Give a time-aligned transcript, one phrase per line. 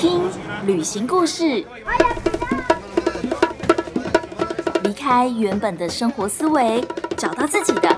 [0.00, 0.22] 听
[0.66, 1.62] 旅行故事，
[4.82, 6.82] 离开原本的生活思维，
[7.18, 7.94] 找到自己的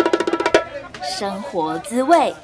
[1.00, 2.34] 生活滋味。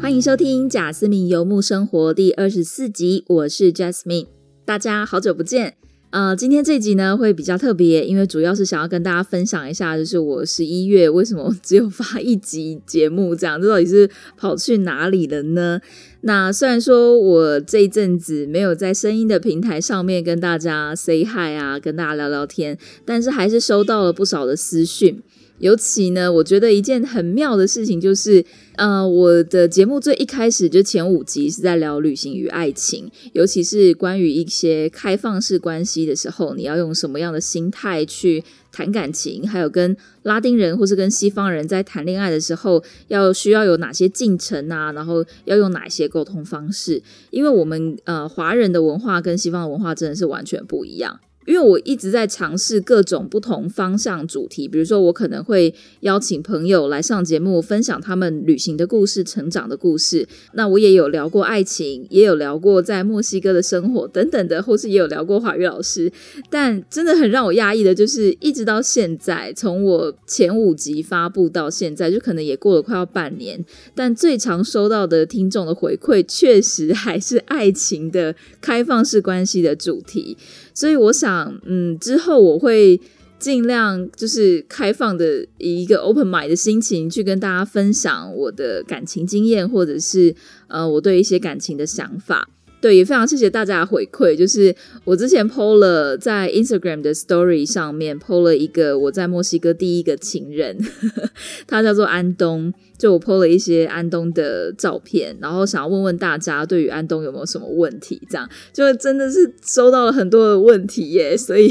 [0.00, 4.28] 欢迎收听《贾斯敏游牧生活》第二十四集，我是 Jasmine，
[4.64, 5.76] 大家好久不见。
[6.16, 15.78] 呃，今天这集呢会比较特别，因为主要是想要跟大家分享一下，就是我十一月为什么 只有发一集节目，这样这到底是跑去哪里了呢？
[16.26, 25.22] 那虽然说我这一阵子没有在声音的平台上面跟大家 say hi 啊，跟大家聊聊天，但是还是收到了不少的私讯。
[25.58, 28.44] 尤其呢，我觉得一件很妙的事情就是，
[28.74, 38.44] 呃，我的节目最一开始就前五集是在聊旅行与爱情，尤其是关于一些开放式关系的时候，你要用什么样的心态去
[38.76, 51.18] 谈感情，还有跟拉丁人或是跟西方人在谈恋爱的时候，要需要有哪些进程啊，然后要用哪些沟通方式，因为我们呃华人的文化跟西方的文化真的是完全不一样。
[51.46, 60.26] 因为我一直在尝试各种不同方向主题，比如说我可能会邀请朋友来上节目，分享他们旅行的故事、成长的故事。
[60.54, 66.10] 那我也有聊过爱情，也有聊过在墨西哥的生活等等的，或是也有聊过华语老师。
[66.50, 73.64] 但真的很让我压抑的，就是一直到现在，从我前五集发布到现在，就可能也过了快要半年，
[73.94, 80.36] 但最常收到的听众的回馈，确实还是爱情的开放式关系的主题。
[80.74, 83.00] 所以我想，嗯，之后我会
[83.38, 90.34] 尽量就是开放的，以一个 open mind 的心情去跟大家分享我的感情经验，或者是
[90.68, 92.48] 呃我对一些感情的想法。
[92.78, 94.36] 对，也非常谢谢大家的回馈。
[94.36, 100.78] 就是我之前 PO 了在 Instagram 的 Story 上面 PO 了一个我在墨西哥第一个情人，
[101.66, 102.72] 他叫做安东。
[102.98, 111.36] 就我 PO 了一些安东的照片，然后想要问问大家对于安东有没有什么问题，这样就真的是收到了很多的问题耶。
[111.36, 111.68] 所以，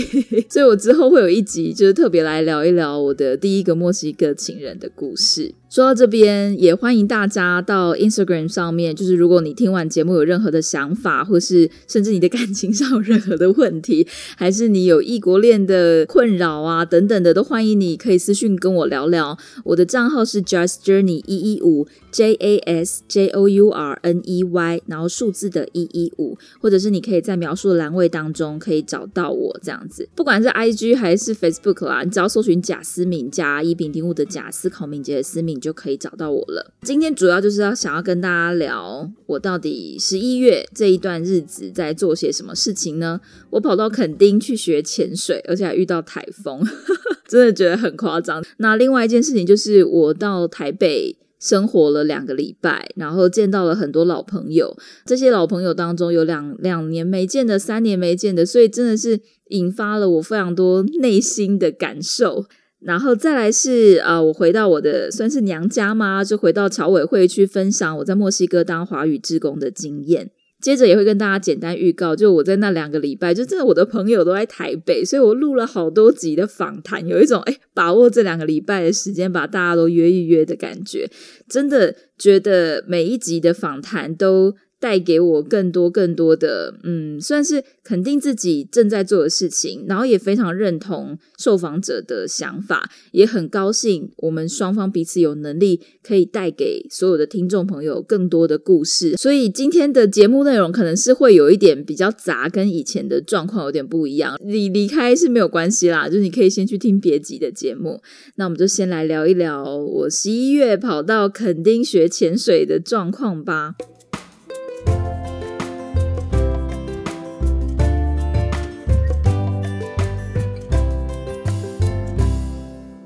[0.49, 5.53] 所以我之后会有一集，就是特别来聊一聊我的第一个墨西哥情人的故事。
[5.67, 14.07] 说到这边，也欢迎大家到 Instagram 上面，就是如果你听完节目有任何的想法，或是甚至你的感情上有任何的问题，
[14.37, 19.37] 还是你有异国恋的困扰啊等等的，都欢迎你可以私讯跟我聊聊。
[19.65, 30.07] 我的账号是 Just Journey 一一五 J A S J O U R N E Y，然后数字的一一五，或者是你可以在描述的栏位当中可以找到我这样子。
[30.15, 35.55] 不管是 IG 还是 Facebook 啦，你只要搜寻贾思敏加一丙丁戊的贾思考敏捷的思敏。
[35.65, 36.73] 就可以找到我了。
[36.81, 43.19] 今天主要就是要想要跟大家聊，我到底十一月这一段日子在做些什么事情呢？
[43.49, 46.61] 我跑到垦丁去学潜水，而且还遇到台风，
[47.27, 48.43] 真的觉得很夸张。
[48.57, 51.04] 那另外一件事情就是我到台北
[51.39, 54.75] 生活了两个礼拜，然后见到了很多老朋友。
[55.05, 59.19] 这些老朋友当中有两两年没见的，三年没见的，所以真的是
[59.49, 62.45] 引发了我非常多内心的感受。
[62.79, 66.23] 然后再来是呃，我回到我的算是娘家吗？
[66.23, 70.29] 就回到侨委会去分享我在墨西哥当华语志工的经验。
[70.65, 81.07] 接着也会跟大家简单预告，就我在那两个礼拜，就真的我的朋友都在台北，所以我录了好多集的访谈，有一种哎，把握这两个礼拜的时间，把大家都约一约的感觉。
[81.47, 84.55] 真的觉得每一集的访谈都。
[84.85, 99.15] 带给我更多更多的，嗯，算是肯定自己正在做的事情，然后也非常认同受访者的想法，也很高兴我们双方彼此有能力可以带给所有的听众朋友更多的故事。
[99.15, 104.39] 所以今天的节目内容可能是会有一点比较杂，跟以前的状况有点不一样。
[104.45, 107.99] 你离开是没有关系啦，就是你可以先去听别集的节目。
[108.35, 113.73] 那我们就先来聊一聊我十一月跑到垦丁学潜水的状况吧。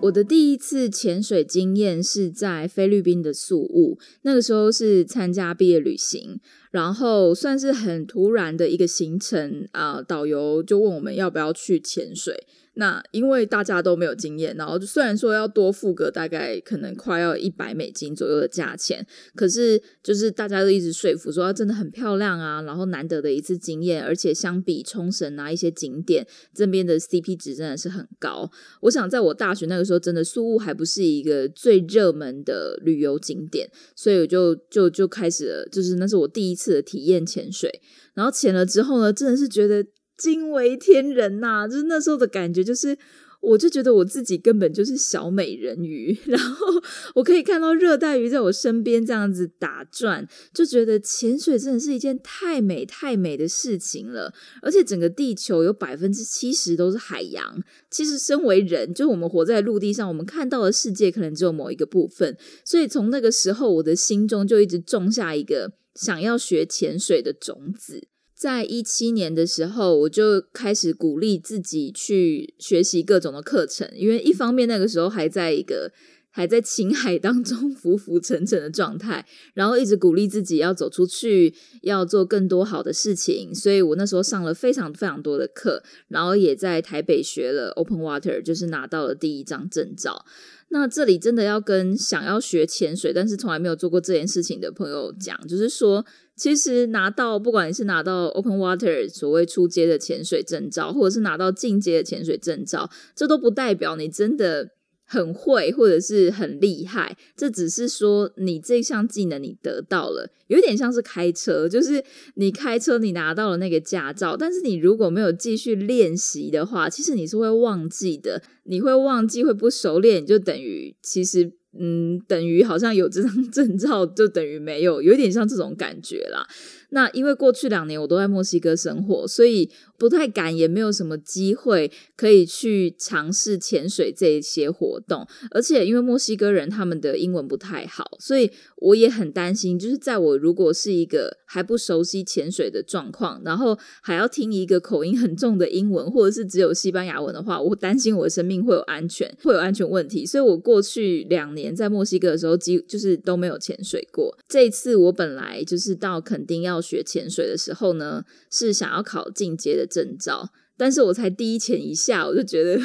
[0.09, 6.39] 我的第一次潜水经验是在菲律宾的宿务，那个时候是参加毕业旅行，
[6.71, 12.47] 然后算是很突然的一个行程啊，导游就问我们要不要去潜水。
[12.79, 19.05] 那因为大家都没有经验，然后虽然说要多付个大概可能快要一百美金左右的价钱，
[19.35, 28.49] 可是就是大家都一直说服说它真的很漂亮啊，然后难得的一次经验，而且相比冲绳啊一些景点，这边的 CP 值真的是很高。
[28.83, 37.81] 我想在我大学那个时候，真的宿务还不是一个最热门的旅游景点，所以我就就就开始了，就是那是我第一次的体验潜水，
[38.13, 39.85] 然后潜了之后呢，真的是觉得。
[40.19, 41.67] 惊为天人呐！
[41.67, 42.97] 就是那时候的感觉，就是。
[43.41, 46.67] 我就觉得我自己根本就是小美人鱼， 然后
[47.15, 54.33] 我可以看到热带鱼在我身边这样子打转，就觉得潜水真的是一件太美太美的事情了。
[54.61, 62.35] 而且整个地球有百分之七十都是海洋，其实身为人，就我们活在陆地上，我们看到的世界可能只有某一个部分。
[62.65, 68.09] 所以从那个时候，我的心中就一直种下一个想要学潜水的种子。
[68.39, 75.91] 在一七年的时候，我就开始鼓励自己去学习各种的课程，因为一方面那个时候还在一个
[76.29, 90.25] 还在情海当中 浮浮沉沉的状态，然后一直鼓励自己要走出去，要做更多好的事情，所以我那时候上了非常非常多的课，然后也在台北学了 Open Water，就是拿到了第一张证照。
[90.69, 96.05] 那这里真的要跟想要学潜水，但是从来没有做过这件事情的朋友讲，就是说。
[96.39, 104.69] 其实拿到，不管你是拿到 Open Water 所谓出街的潜水证照，或者是拿到进阶的潜水证照，这都不代表你真的
[105.05, 107.17] 很会或者是很厉害。
[107.35, 112.01] 这只是说你这项技能你得到了，有点像是开车，就是
[112.35, 118.41] 你开车你拿到了那个驾照，但是你如果没有继续练习的话，其实你是会忘记的。
[118.63, 121.58] 你会忘记，会不熟练，就等于其实。
[121.77, 126.47] 嗯，等于好像有这张 证照，就等于没有，有点像这种感觉啦。
[126.89, 135.27] 那因为过去两年我都在墨西哥生活，所以不太敢，也没有什么机会可以去尝试潜水这一些活动。
[135.51, 150.25] 而且因为墨西哥人他们的英文不太好，所以我也很担心，就是在我如果是一个还不熟悉潜水的状况，然后还要听一个口音很重的英文，或者是只有西班牙文的话，我担心我的生命会有安全，会有安全问题。
[150.25, 154.35] 所以我过去两年在墨西哥的时候，几就是都没有潜水过。
[154.47, 156.78] 这一次我本来就是到肯定要。
[156.81, 162.81] 学潜水的时候呢，是想要考进阶的证照，但是我才第一潜一下，我就觉得，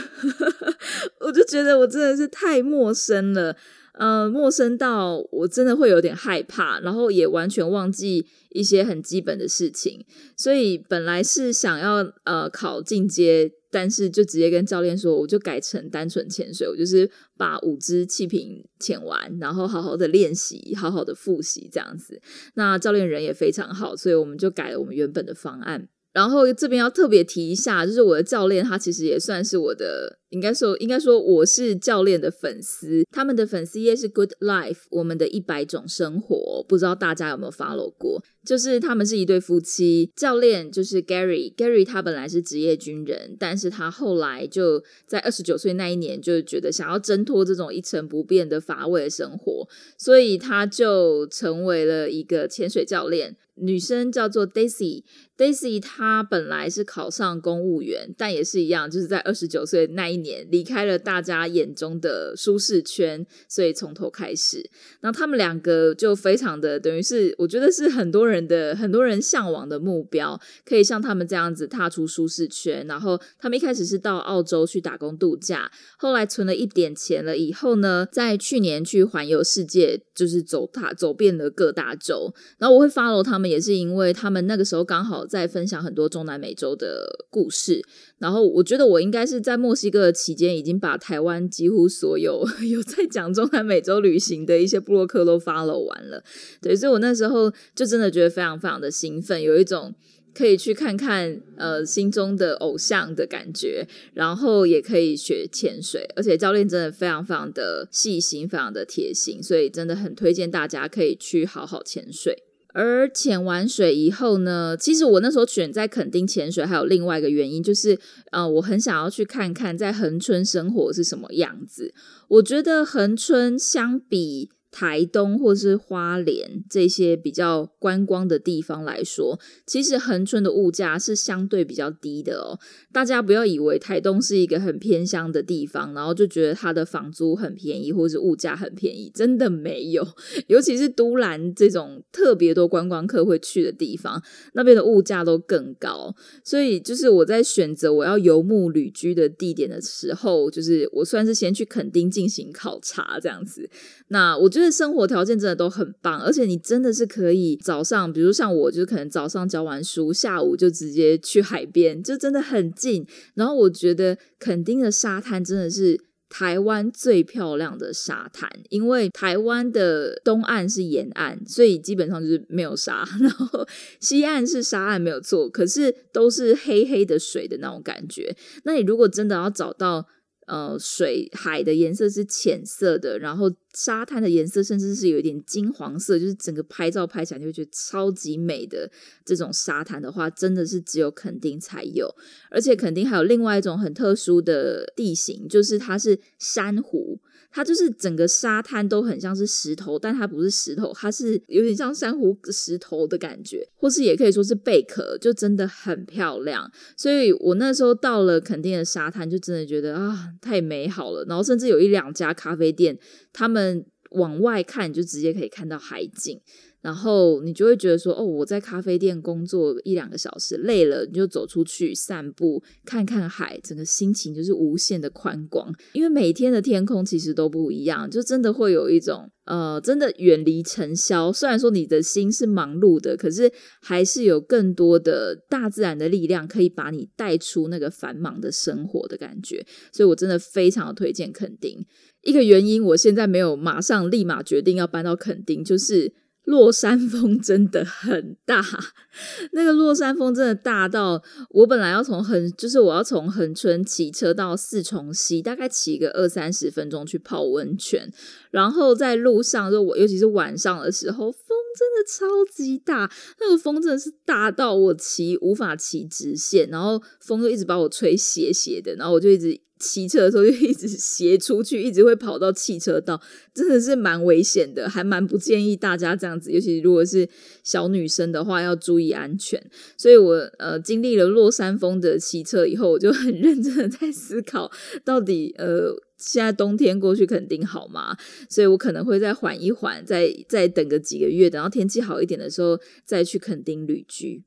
[1.21, 3.57] 我就觉得我真的是太陌生了，
[3.95, 10.05] 呃，陌生到我真的会有点害怕，然后也完全忘记一些很基本的事情，
[10.37, 13.53] 所以本来是想要呃考进阶。
[13.75, 22.23] 但是就直接跟教练说，我就改成单纯潜水，我就是把五支气瓶潜完，然后好好的练习，好好的复习这样子。
[22.55, 25.89] 那教练人也非常好，所以我们就改了我们原本的方案。
[26.15, 30.21] 然后这边要特别提一下，就是我的教练他其实也算是我的。
[30.31, 38.21] 应该说，应该说我是教练的粉丝，他们的粉丝页是 Good Life，我们的一百种生活，不知道大家有没有 follow 过？
[38.45, 53.37] 就是他们是一对夫妻，教练就是 Gary，Gary 他本来是职业军人，但是他后来就在二十九岁那一年，就觉得想要挣脱这种一成不变的乏味的生活，所以他就成为了一个潜水教练。
[53.57, 55.05] 女生叫做 Daisy
[55.39, 60.25] Daisy 她本来是考上公务员，但也是一样，就是在二十九岁那一。
[60.25, 64.71] 年离开了大家眼中的舒适圈，所以从头开始。
[65.03, 72.87] 那他们两个就非常的等于是，我觉得是很多人的很多人向往的目标，可以像他们这样子踏出舒适圈。
[72.87, 82.33] 然后他们一开始是到澳洲去打工度假，后来存了一点钱了以后呢，在去年去环游世界，就是走踏走遍了各大洲。
[82.57, 87.85] 然后我会 follow 他们，也是因为他们那个时候刚好在分享很多中南美洲的故事。
[88.19, 90.05] 然后我觉得我应该是在墨西哥。
[90.15, 96.23] 期间已经把台湾几乎所有 有在讲中南美洲旅行的一些布洛克都 follow 完了，
[96.63, 99.95] 对，所以我那时候就真的觉得非常非常的兴奋，有一种
[100.33, 112.43] 可以去看看呃心中的偶像的感觉，然后也可以学潜水，而且教练真的非常非常的细心，非常的贴心，所以真的很推荐大家可以去好好潜水。
[112.75, 117.99] 而潜完水以后呢，其实我那时候选在垦丁潜水，还有另外一个原因，就是
[118.33, 121.95] 呃，我很想要去看看在恒春生活是什么样子。
[122.29, 124.51] 我觉得恒春相比。
[124.75, 132.59] 台东或是花莲这些比较观光的地方来说，其实恒春的物价是相对比较低的哦。
[132.93, 140.05] 大家不要以为台东是一个很偏乡的地方，然后就觉得它的房租很便宜或是物价很便宜，真的没有。
[140.49, 144.21] 尤其是都兰这种特别多观光客会去的地方，
[144.55, 146.13] 那边的物价都更高。
[146.43, 153.71] 所以，就是我在选择我要游牧旅居的地点的时候，就是我算是先去垦丁进行考察这样子。
[154.09, 163.07] 那我觉得生活条件真的都很棒，而且你真的是可以早上，比如像我，就是可能早上教完书，下午就直接去海边，就真的很近。
[163.35, 173.67] 然后我觉得垦丁的沙滩真的是台湾最漂亮的沙滩，因为台湾的东岸是沿岸，所以基本上就是没有沙， 然后
[174.01, 178.35] 西岸是沙岸，没有错，可是都是黑黑的水的那种感觉。
[178.65, 180.07] 那你如果真的要找到，
[180.47, 188.91] 呃，水海的颜色是浅色的，然后沙滩的颜色甚至是有一点金黄色，就是整个拍照拍起来就会觉得超级美的
[189.25, 192.15] 这种沙滩的话，真的是只有垦丁才有，
[192.51, 197.21] 而且垦丁还有另外一种很特殊的地形，就是它是珊瑚。
[197.55, 206.69] 它就是整个沙滩都很像是石头，但它不是石头，它是有点像珊瑚石头的感觉，或是也可以说是贝壳，就真的很漂亮。
[206.97, 211.25] 所以我那时候到了垦丁的沙滩，就真的觉得啊，太美好了。
[211.29, 212.99] 然后甚至有一两家咖啡店，
[213.33, 216.41] 他们往外看就直接可以看到海景。
[216.85, 225.73] 然后你就会觉得说，哦，我在咖啡店工作一两个小时，累了，你就走出去散步，看看海，整个心情就是无限的宽广。
[225.95, 231.33] 因为每天的天空其实都不一样，就真的会有一种，呃，真的远离尘嚣。
[231.33, 233.51] 虽然说你的心是忙碌的，可是
[233.81, 239.65] 还是有更多的大自然的力量可以把你带出那个繁忙的生活的感觉。
[239.91, 241.87] 所以我真的非常推荐垦丁。
[242.25, 246.13] 一个原因，我现在没有马上立马决定要搬到垦丁，就是。
[246.45, 248.63] 落山风真的很大，
[249.53, 258.13] 那个落山风真的大到我本来要从横，就是我要从横村骑车到四重溪，大概骑个二三十分钟去泡温泉，
[258.51, 269.61] 然后在路上就我尤其是晚上的时候，风真的超级大，那个风真的是大到我骑无法骑直线，然后风就一直把我吹斜斜的，然后我就一直。
[269.77, 273.21] 骑车的时候就一直斜出去，一直会跑到汽车道，
[273.53, 276.51] 真的是蛮危险的，还蛮不建议大家这样子。
[276.51, 277.29] 尤其如果是
[277.63, 279.63] 小女生的话，要注意安全。
[279.99, 284.71] 所以我呃经历了落山风的骑车以后，我就很认真的在思考，
[285.05, 285.93] 到底呃
[286.27, 288.17] 现在冬天过去肯定好嘛？
[288.49, 294.43] 所以我可能会再缓一缓，再再等个几个月，等到天气好一点的时候再去垦丁旅居。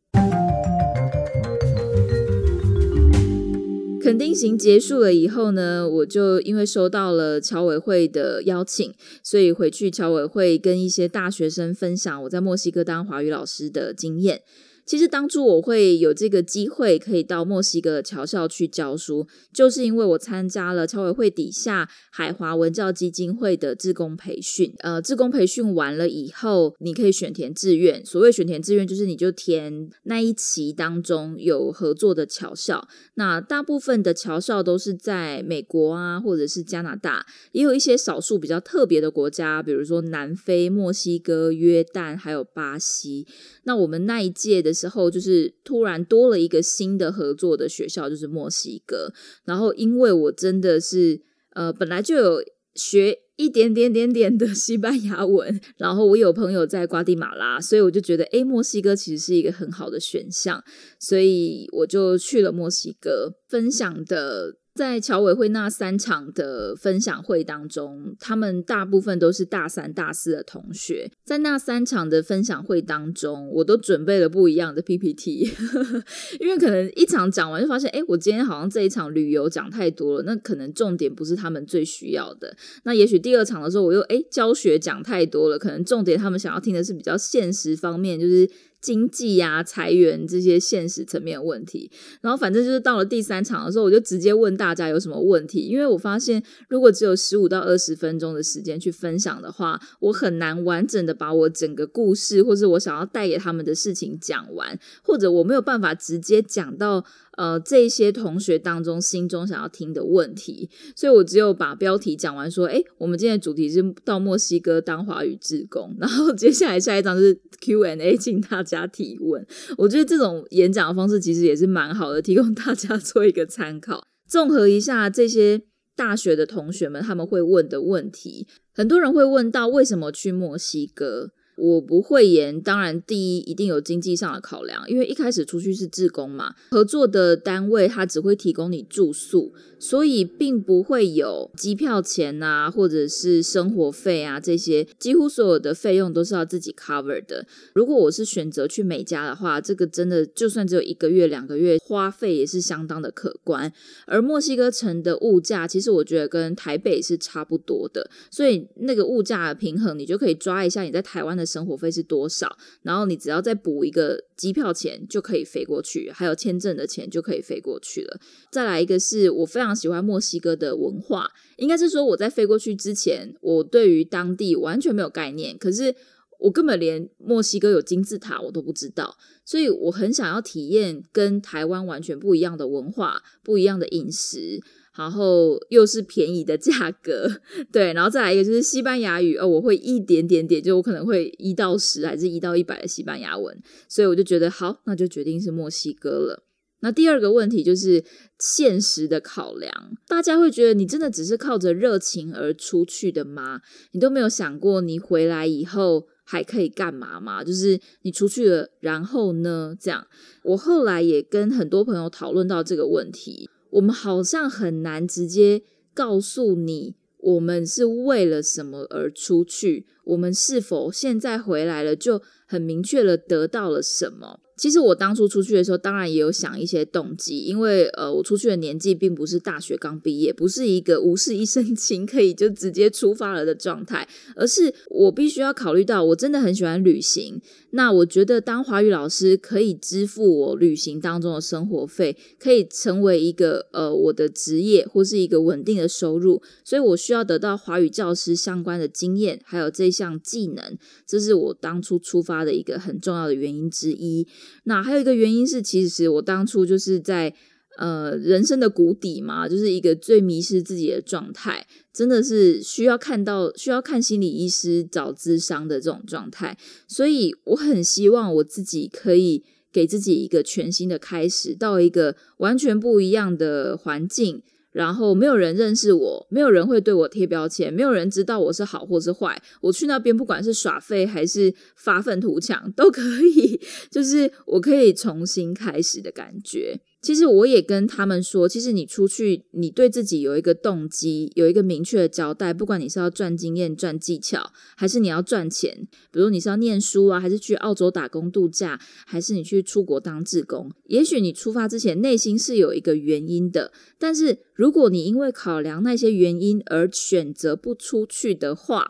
[4.01, 14.41] 垦丁行结束了以后呢，我就因为收到了侨委会的邀请，所以回去侨委会跟一些大学生分享我在墨西哥当华语老师的经验。
[14.87, 24.73] 其实当初我会有这个机会可以到墨西哥侨校去教书，就是因为我参加了侨委会底下海华文教基金会的志工培训。
[24.79, 28.03] 呃，志工培训完了以后，你可以选填志愿。
[28.05, 32.87] 所谓选填志愿，就是你就填那一期当中有合作的侨校。
[33.15, 43.27] 那大部分的侨校都是在美国啊，或者是加拿大，也有一些少数比较特别的国家，比如说南非、墨西哥、约旦，还有巴西。
[43.65, 44.76] 那我们那一届的。
[44.77, 49.11] 时候就是突然多了一个新的合作的学校，就是墨西哥。
[49.45, 51.19] 然后因为我真的是
[51.55, 52.43] 呃本来就有
[52.75, 60.63] 学一点点点点的 西班牙文，然后我有朋友在瓜地马拉，所以我就觉得诶，墨西哥其实是一个很好的选项，
[60.99, 64.57] 所以我就去了墨西哥分享的。
[64.77, 71.11] 在侨委会那三场的分享会当中，他们大部分都是大三、大四的同学。
[71.25, 75.49] 在那三场的分享会当中，我都准备了不一样的 PPT，
[76.39, 82.55] 因为可能一场讲完就发现，哎，我今天好像这一场旅游讲太多了，那可能重点不是他们最需要的。
[82.83, 88.47] 那也许第二场的时候，我又哎教学讲太多了，可能重点他们想要听的是比较现实方面，就是。
[88.79, 91.91] 经济呀、裁员这些现实层面问题，
[92.21, 107.05] 然后反正就是到了第三场的时候，我就直接问大家有什么问题，因为我发现如果只有十五到二十分钟的时间去分享的话，我很难完整的把我整个故事或者我想要带给他们的事情讲完，或者我没有办法直接讲到。
[107.37, 119.45] 呃，这些同学当中心中想要听的问题，所以我只有把标题讲完，说，哎，我们今天的主题是到墨西哥当华语志工， 然后接下来下一章是 Q&A，请大家提问。
[119.77, 124.07] 我觉得这种演讲的方式其实也是蛮好的，提供大家做一个参考。
[124.27, 125.61] 综合一下这些
[125.95, 131.31] 大学的同学们他们会问的问题，很多人会问到为什么去墨西哥。
[131.57, 147.47] 我不会言，当然第一一定有经济上的考量，因为一开始出去是自工嘛，合作的单位他只会提供你住宿，所以并不会有机票钱啊，或者是生活费啊这些，几乎所有的费用都是要自己 cover 的。
[147.73, 153.73] 如果我是选择去美加的话，这个真的就算只有一个月两个月，花费也是相当的可观。
[154.05, 161.46] 而墨西哥城的物价，其实我觉得跟台北是差不多的，所以那个物价的平衡，你就可以抓一下你在台湾的。
[161.47, 168.19] 生活费是多少，然后你只要再补一个机票钱就可以飞过去，还有签证的钱就可以飞过去了。
[168.51, 175.95] 再来一个是我非常喜欢墨西哥的文化，应该是说我在飞过去之前，我对于当地完全没有概念，可是
[176.39, 184.61] 我根本连墨西哥有金字塔我都不知道，所以我很想要体验跟台湾完全不一样的文化、不一样的饮食。
[184.97, 187.29] 然后又是便宜的价格，
[187.71, 193.55] 对，然后再来一个就是西班牙语，哦，我会一点点点，就我可能会一到十还是一到一百的西班牙文，
[193.87, 196.43] 所以我就觉得好，那就决定是墨西哥了。
[196.79, 198.03] 那第二个问题就是
[198.39, 199.71] 现实的考量，
[200.07, 203.61] 大家会觉得你真的只是靠着热情而出去的吗？
[203.91, 207.43] 你都没有想过你回来以后还可以干嘛吗？
[207.43, 209.75] 就是你出去了，然后呢？
[209.79, 210.07] 这样，
[210.43, 213.49] 我后来也跟很多朋友讨论到这个问题。
[213.71, 224.41] 我们好像很难直接告诉你，我们是为了什么而出去，我们是否现在回来了就很明确了得到了什么。
[224.57, 237.39] 其实我当初出去的时候，当然也有想一些动机，因为呃，我出去的年纪并不是大学刚毕业，不是一个无事一身轻可以就直接出发了的状态，而是我必须要考虑到，我真的很喜欢旅行。
[237.71, 254.25] 那我觉得当华语老师可以支付我旅行当中的生活费，可以成为一个呃我的职业或是一个稳定的收入，所以我需要得到华语教师相关的经验，还有这项技能，这是我当初出发的一个很重要的原因之一。
[254.63, 257.33] 那还有一个原因是，其实我当初就是在
[257.77, 274.41] 呃人生的谷底嘛，就是一个最迷失自己的状态，真的是需要看到需要看心理医师找咨商的这种状态，所以我很希望我自己可以给自己一个全新的开始，到一个完全不一样的环境。
[274.77, 279.41] 然后没有人认识我，没有人会对我贴标签，没有人知道我是好或是坏。
[279.59, 286.79] 我去那边，不管是耍废还是发愤图强，都可以， 就是我可以重新开始的感觉。
[287.07, 292.53] 其实我也跟他们说，其实你出去，你对自己有一个动机，有一个明确的交代。
[292.53, 300.69] 不管你是要赚经验、赚技巧，还是你要赚钱，比如你是要念书啊，还是去澳洲打工度假，还是你去出国当志工。
[300.87, 308.85] 也许你出发之前内心是有一个原因的，但是如果你因为考量那些原因而选择不出去的话，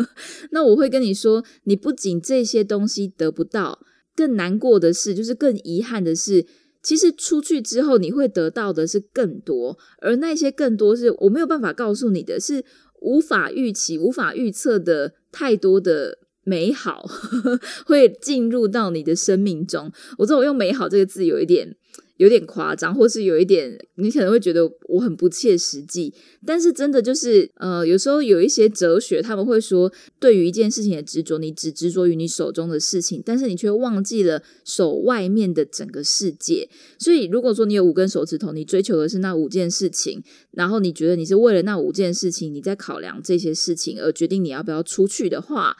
[0.52, 3.80] 那我会跟你说，你不仅这些东西得不到，
[4.14, 6.44] 更难过的是，就是更遗憾的是。
[6.84, 12.62] 其实出去之后，你会得到的是更多，而那些更多是我没有办法告诉你的，是
[13.00, 17.08] 无法预期、无法预测的太多的美好
[17.86, 19.90] 会进入到你的生命中。
[20.18, 21.74] 我知道我用“美好”这个字有一点。
[22.16, 26.14] 有点夸张，或是有一点，你可能会觉得我很不切实际。
[26.46, 36.68] 但是真的就是，呃，有时候有一些哲学，他们会说，对于一件事情的执着，你只执着于你手中的事情，但是你却忘记了手外面的整个世界。
[36.98, 40.22] 所以，如果说你有五根手指头，你追求的是那五件事情，
[40.52, 45.76] 然后你觉得你是为了那五件事情，你在考量这些事情而决定你要不要出去的话，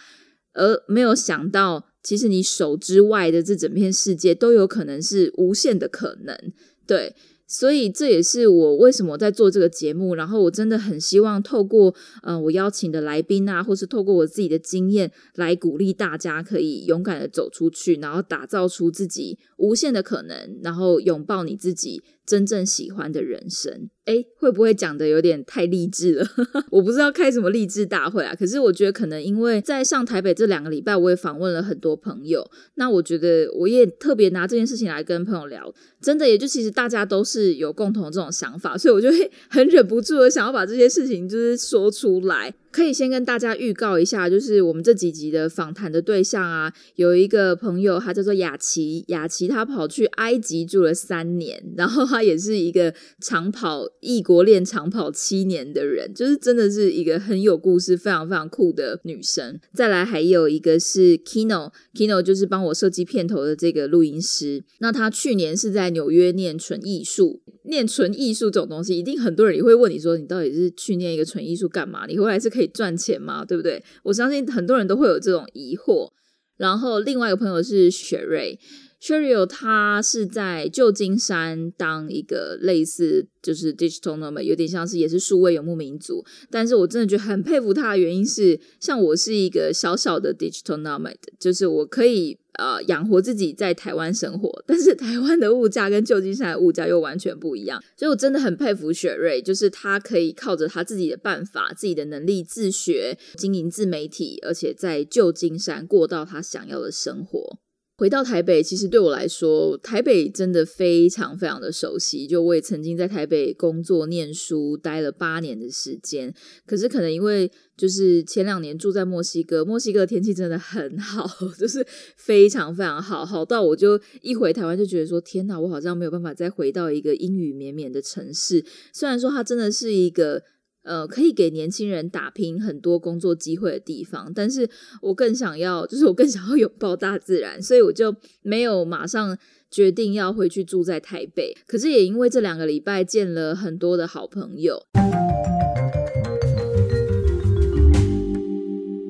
[0.54, 1.93] 而没有想到。
[2.04, 6.38] 其实你手之外的这整片世界都有可能是无限的可能，
[6.86, 10.14] 对，所以这也是我为什么在做这个节目。
[10.14, 23.90] 然后我真的很希望透过嗯我邀请的来宾啊，或是透过我自己的经验来鼓励大家，可以勇敢的走出去，然后打造出自己无限的可能，然后拥抱你自己真正喜欢的人生。
[24.04, 26.26] 哎，会不会讲的有点太励志了？
[26.70, 28.34] 我不知道开什么励志大会啊。
[28.34, 32.46] 可是我觉得可能因为在上台北这两个礼拜，我也访问了很多朋友。
[32.74, 42.54] 那我觉得我也特别拿这件事情来跟朋友聊，真的也就其实大家都是有共同的这种想法，所以我就会很忍不住的想要把这些事情就是说出来。
[42.74, 49.04] 可以先跟大家预告一下，就是我们这几集的访谈的对象啊，有一个朋友，他叫做雅琪。
[49.06, 59.60] 雅琪他跑去埃及住了三年，然后他也是一个长跑异国恋长跑七年的人，就是真的是一个很有故事、非常非常酷的女生。
[59.72, 64.64] 再来还有一个是 Kino，Kino 就是帮我设计片头的这个录音师。
[64.80, 72.06] 那他去年是在纽约念纯艺术，念纯艺术这种东西，一定很多人也会问你说，你到底是去念一个纯艺术干嘛？
[72.08, 72.63] 你回来是可以。
[72.66, 73.44] 赚钱吗？
[73.44, 73.82] 对不对？
[74.04, 76.12] 我相信很多人都会有这种疑惑。
[76.56, 78.58] 然后另外一个朋友是雪瑞，
[79.04, 86.24] Cheryl，他是在旧金山当一个类似就是 digital nomad，有点像是也是数位游牧民族。
[86.50, 97.84] 但是我真的觉得很佩服他的原因是，像我是一个小小的 digital nomad，就是我可以呃养活自己在台湾生活，但是台湾的物价跟旧金山的物价又完全不一样。
[97.98, 107.58] 所以我真的很佩服雪瑞，就是他可以靠着他自己的办法、自己的能力自学经营自媒体，而且在旧金山过到他想要的生活。
[107.96, 112.26] 回到台北，其实对我来说，台北真的非常非常的熟悉。
[112.26, 116.34] 就我也曾经在台北工作、念书，待了八年的时间。
[116.66, 121.24] 可是可能因为就是前两年住在墨西哥，墨西哥的天气真的很好，
[121.56, 128.64] 就是非常非常好，好到我就一回台湾就觉得说，天哪，我好像没有办法再回到一个阴雨绵绵的城市。
[128.92, 130.42] 虽然说它真的是一个。
[130.84, 134.68] 呃，可以给年轻人打拼很多工作机会的地方，但是
[135.02, 139.36] 我更想要，就是我更想要拥抱大自然，所以我就没有马上
[139.70, 141.56] 决定要回去住在台北。
[141.66, 144.82] 可是也因为这两个礼拜见了很多的好朋友，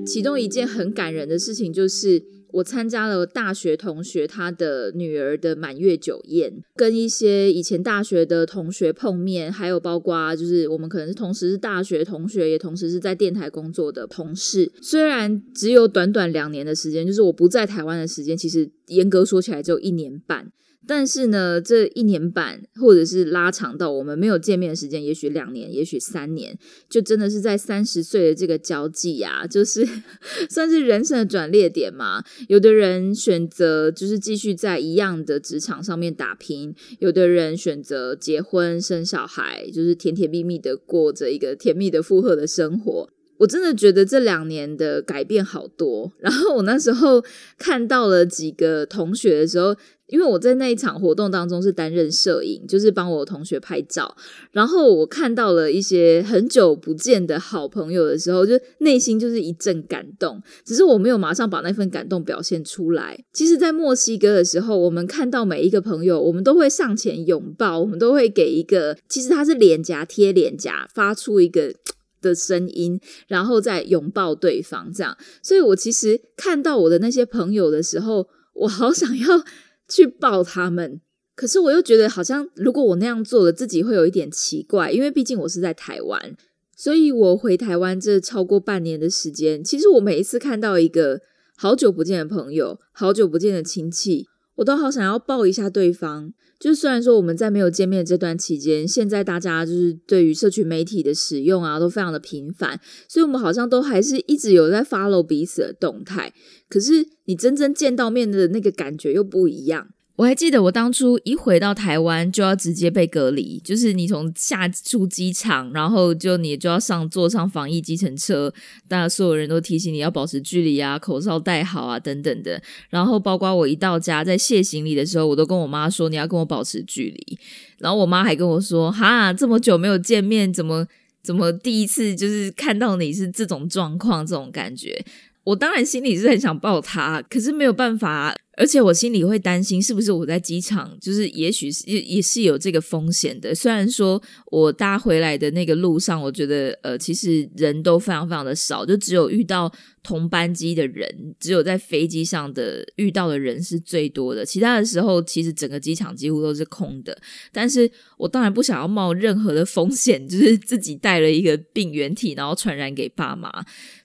[0.07, 2.23] 其中一件很感人的事情就是。
[2.55, 14.71] 我参加了大学同学他的女儿的满月酒宴，跟一些以前大学的同学碰面，还有包括就是我们可能是同时是大学同学，也同时是在电台工作的同事。
[14.81, 20.53] 虽然只有短短两年的时间，就是我不在台湾的时间，其实严格说起来只有一年半。
[20.87, 26.59] 但是呢，这一年半，或者是拉长到我们没有见面的时间，也许两年，也许三年，
[26.91, 29.87] 就真的是在三十岁的这个交际啊，就是
[30.51, 32.23] 算是人生的转捩点嘛。
[32.49, 43.09] 有的人选择就是继续在一样的职场上面打拼，有的人选择结婚生小孩，就是甜甜蜜蜜的过着一个甜蜜的负荷的生活。
[43.39, 46.13] 我真的觉得这两年的改变好多。
[46.19, 47.25] 然后我那时候
[47.59, 49.75] 看到了几个同学的时候。
[50.07, 54.15] 因为我在那一场活动当中是担任摄影，就是帮我同学拍照。
[54.53, 60.43] 然后我看到了一些很久不见的好朋友的时候，就内心就是一阵感动。
[60.65, 63.25] 只是我没有马上把那份感动表现出来。
[63.33, 71.73] 其实，在墨西哥的时候，我们看到每一个朋友，我们都会上前拥抱，我们都会给一个，其实他是脸颊贴脸颊，发出一个
[72.21, 74.93] 的声音，然后再拥抱对方。
[74.93, 79.43] 这样，所以我其实看到我的那些朋友的时候，我好想要。
[79.89, 81.01] 去抱他们，
[81.35, 86.37] 可是我又觉得好像如果我那样做了，自己会有一点奇怪，因为毕竟我是在台湾，
[86.77, 91.21] 所以我回台湾这超过半年的时间，其实我每一次看到一个
[91.57, 96.33] 好久不见的朋友，好久不见的亲戚，我都好想要抱一下对方。
[96.59, 106.33] 就虽然说我们在没有见面这段期间，现在大家就是对于社群媒体的使用啊，都非常的频繁，所以我们好像都还是一直有在 follow 彼此的动态。
[106.69, 109.89] 可是你真正见到面的那个感觉又不一样。
[110.17, 118.55] 我还记得我当初一回到台湾就要直接被隔离，就是你从下出机场，然后就你就要上坐上防疫计程车，
[118.87, 122.63] 大家所有人都提醒你要保持距离啊，口罩戴好啊等等的。
[122.91, 127.39] 然后包括我一到家在卸行李的时候，我都跟我妈说你要跟我保持距离。
[127.79, 130.87] 然后我妈还跟我说哈，这么久没有见面，怎么
[131.25, 135.05] 怎么第一次就是看到你是这种状况，这种感觉。
[135.43, 138.33] 我当然心里是很想抱他，可是没有办法。
[138.57, 143.55] 而且我心里会担心，是不是我在机场，就是也许是也是有这个风险的。
[143.55, 154.45] 虽然说我搭回来的那个路上，我觉得呃，其实人都非常非常的少，就只有遇到同班机的人，只有在飞机上的遇到的人是最多的。
[154.45, 157.17] 其他的时候，其实整个机场几乎都是空的。
[157.53, 163.51] 但是我当然不想要冒任何的风险， 就是自己带了一个病原体，然后传染给爸妈。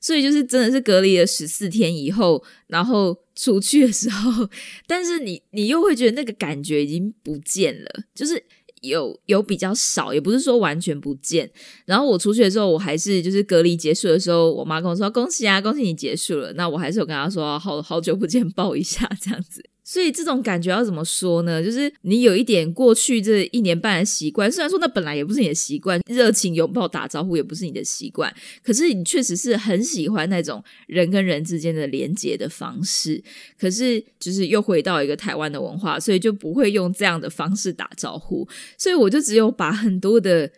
[0.01, 3.15] 所以就是真的是隔离了十四天以后，然后。
[3.39, 4.49] 出去的时候，
[4.85, 8.43] 但是你你又会觉得那个感觉已经不见了，就是
[8.81, 11.49] 有有比较少，也不是说完全不见。
[11.85, 16.51] 然后我出去的时候，我还是就是隔离结束的时候，我妈跟我说恭喜啊，恭喜你结束了。
[16.53, 19.63] 那我还是有跟她说好好久不见， 抱一下这样子。
[19.89, 21.63] 所以这种感觉要怎么说呢？
[21.63, 33.23] 就是你有一点过去这一年半的习惯，虽然说那本来也不是你的习惯，热情拥抱打招呼也不是你的习惯，可是你确实是很喜欢那种人跟人之间的连接的方式。
[33.59, 38.47] 可是就是又回到一个台湾的文化，所以就不会用这样的方式打招呼。
[38.77, 40.51] 所以我就只有把很多的。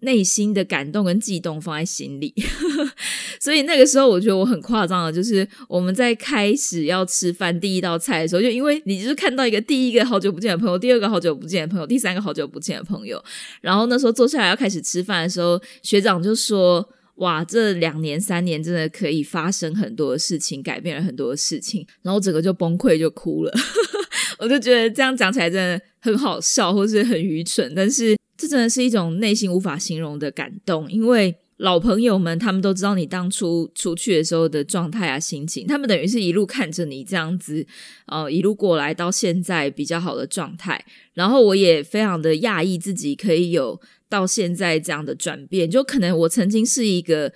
[0.00, 2.34] 内心的感动跟悸动放在心里，
[3.40, 13.22] 所以那个时候我觉得我很夸张的，就是我们在开始要吃饭第一道菜的时候，就因为你就是看到一个第一个好久不见的朋友，第二个好久不见的朋友，第三个好久不见的朋友，
[13.62, 23.52] 然后那时候坐下来要开始吃饭的时候，学长就说：“哇，这两年三年真的可以发生很多的事情，改变了很多的事情。”然后整个就崩溃就哭了。
[24.38, 31.36] 我就觉得这样讲起来真的很好笑，或是很愚蠢，但是这真的是一种内心无法形容的感动，因为。
[31.58, 37.64] 老朋友们，他们都知道你当初出去的时候的状态啊、心情，他们等于是一路看着你这样子，
[38.06, 40.84] 呃，一路过来到现在比较好的状态。
[41.12, 47.32] 然后我也非常的讶异自己可以有到现在这样的转变，就可能我曾经是一个。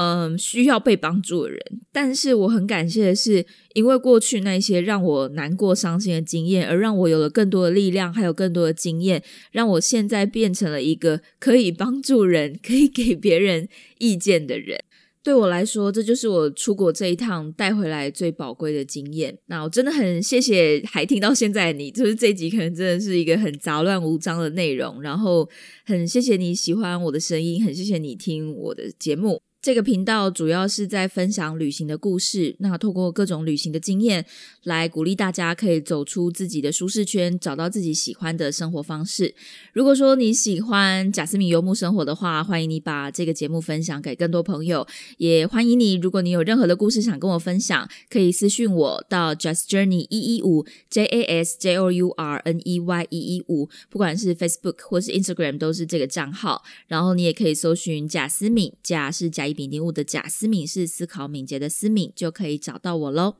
[0.00, 14.78] 嗯，需要被帮助的人，但是我很感谢的是，因为过去那些让我难过、伤心的经验，而让我有了更多的力量，还有更多的经验，让我现在变成了一个可以帮助人、可以给别人意见的人。
[15.24, 19.36] 对我来说，这就是我出国这一趟带回来最宝贵的经验。
[19.46, 25.48] 那我真的很谢谢还听到现在的你，就是这集可能真的是一个很杂乱无章的内容，然后
[25.84, 29.47] 很谢谢你喜欢我的声音，很谢谢你听我的节目。
[29.68, 34.24] 这个频道主要是在分享旅行的故事，那透过各种旅行的经验
[34.62, 39.34] 来鼓励大家可以走出自己的舒适圈，找到自己喜欢的生活方式。
[39.74, 44.86] 如果说你喜欢贾斯敏游牧生活的话，欢迎你把这个节目分享给更多朋友，
[45.18, 54.80] 也欢迎你，如果你有任何的故事想跟我分享，可以私讯我到 Just Journey 一一五 J A S J O U R N E Y 一一五，不管是 Facebook
[54.88, 56.62] 或是 Instagram 都是这个账号。
[56.86, 59.57] 然后你也可以搜寻贾斯敏，贾是贾一。
[59.58, 63.34] 丙丁戊的贾思敏是思考敏捷的思敏，就可以找到我喽。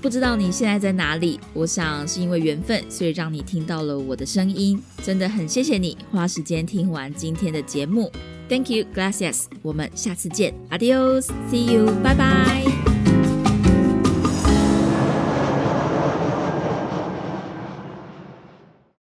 [0.00, 1.38] 不知道你现在在哪里？
[1.52, 4.82] 我想是因为缘分，所以让你听到了我的声音。
[5.04, 8.10] 真的很谢谢你花时间听完今天的节目。
[8.48, 9.44] Thank you, gracias。
[9.60, 12.71] 我们下次见，Adios，See you，拜拜。